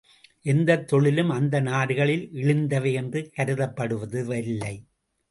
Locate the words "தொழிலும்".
0.87-1.29